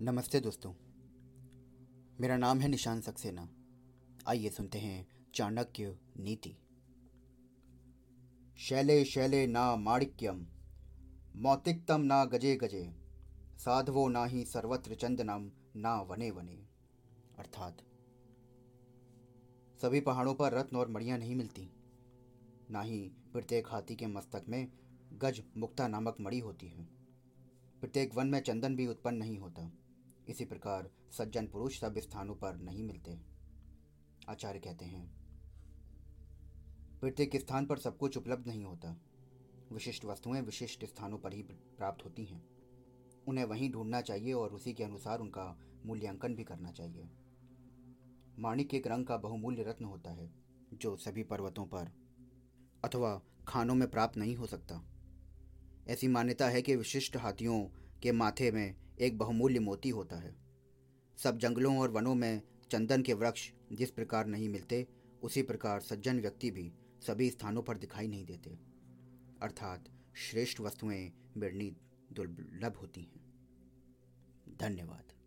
नमस्ते 0.00 0.40
दोस्तों। 0.40 0.74
मेरा 2.20 2.36
नाम 2.36 2.60
है 2.60 2.68
निशान 2.68 3.00
सक्सेना। 3.00 3.48
आइए 4.28 4.50
सुनते 4.50 4.78
हैं 4.78 5.08
चाणक्य 5.34 5.98
नीति। 6.16 6.56
शैले 8.58 9.04
शैले 9.04 9.46
ना 9.46 9.76
माणिक्यम, 9.76 10.46
मौतिकतम 11.36 12.00
ना 12.00 12.24
गजे 12.24 12.56
गजे, 12.56 12.94
साधवो 13.56 14.08
ना 14.08 14.24
ही 14.24 14.44
सर्वत्र 14.44 14.94
चंदनम 14.94 15.50
ना 15.76 16.00
वने 16.00 16.30
वने। 16.30 16.66
अर्थात, 17.38 17.78
सभी 19.82 20.00
पहाड़ों 20.00 20.34
पर 20.34 20.52
रत्न 20.52 20.76
और 20.76 20.88
मड़ियाँ 20.88 21.18
नहीं 21.18 21.36
मिलती। 21.36 21.70
ना 22.70 22.80
ही 22.80 23.12
प्रत्येक 23.32 23.66
हाथी 23.68 23.96
के 23.96 24.06
मस्तक 24.06 24.44
में 24.48 24.72
गज 25.12 25.42
मुक्ता 25.56 25.88
नामक 25.88 26.16
मड़ी 26.20 26.38
होती 26.38 26.68
है। 26.68 26.84
प्रत्येक 27.80 28.14
वन 28.14 28.26
में 28.26 28.40
चंदन 28.40 28.76
भी 28.76 28.86
उत्पन्न 28.86 29.16
नहीं 29.16 29.38
होता। 29.38 29.72
इसी 30.28 30.44
प्रकार 30.44 30.90
सज्जन 31.12 31.46
पुरुष 31.46 31.80
सब 31.80 31.98
स्थानों 31.98 32.34
पर 32.34 32.56
नहीं 32.56 32.82
मिलते, 32.82 33.18
आचार्य 34.28 34.58
कहते 34.58 34.84
हैं। 34.84 35.06
प्रत्येक 37.00 37.36
स्थान 37.36 37.66
पर 37.66 37.78
सब 37.78 37.98
कुछ 37.98 38.16
उपलब्ध 38.16 38.46
नहीं 38.46 38.64
होता। 38.64 38.96
विशिष्ट 39.72 40.04
वस्तुएँ 40.04 40.40
विशिष्ट 40.40 40.84
स्थानों 40.84 41.18
पर 41.18 41.32
ही 41.32 41.42
प्राप्त 41.42 42.04
होती 42.04 42.24
हैं। 42.24 42.42
उन्हें 43.28 43.44
वहीं 43.44 43.70
ढूंढना 43.72 44.00
चाहिए 44.00 44.32
और 44.32 44.52
उसी 44.52 44.72
के 44.72 44.84
अनुसार 44.84 45.20
उनका 45.20 45.58
मूल्यांकन 45.86 46.34
भी 46.34 46.44
करना 46.44 46.72
चाहिए। 46.72 47.08
माणिक 48.38 48.74
एक 48.74 48.86
रंग 48.86 49.06
का 49.06 49.16
बहुमूल्य 49.16 49.62
रत्न 49.62 49.84
होता 49.84 50.10
है, 50.10 50.30
जो 50.74 50.96
सभी 50.96 51.22
पर्वतों 51.22 51.66
पर 51.66 51.92
अथवा 52.84 53.20
खानों 53.48 53.74
में 53.74 53.90
प्राप्त 53.90 54.16
नहीं 54.16 54.36
हो 54.36 54.46
सकता। 54.46 54.84
ऐसी 55.88 56.08
मान्यता 56.08 56.48
है 56.48 56.62
कि 56.62 56.76
विशिष्ट 56.76 57.16
हाथियों 57.16 57.87
के 58.02 58.12
माथे 58.12 58.50
में 58.50 58.74
एक 59.00 59.18
बहुमूल्य 59.18 59.60
मोती 59.60 59.88
होता 59.88 60.16
है। 60.16 60.36
सब 61.16 61.38
जंगलों 61.38 61.78
और 61.78 61.90
वनों 61.90 62.14
में 62.14 62.42
चंदन 62.70 63.02
के 63.02 63.12
वृक्ष 63.12 63.52
जिस 63.72 63.90
प्रकार 63.90 64.26
नहीं 64.26 64.48
मिलते, 64.48 64.86
उसी 65.22 65.42
प्रकार 65.42 65.80
सज्जन 65.80 66.20
व्यक्ति 66.20 66.50
भी 66.50 66.72
सभी 67.00 67.30
स्थानों 67.30 67.62
पर 67.62 67.78
दिखाई 67.78 68.08
नहीं 68.08 68.24
देते। 68.24 68.50
अर्थात 69.42 69.84
श्रेष्ठ 70.14 70.60
वस्तुएँ 70.60 71.12
मिलनी 71.36 71.76
दुर्लभ 72.12 72.76
होती 72.76 73.00
हैं। 73.00 73.28
धन्यवाद। 74.60 75.17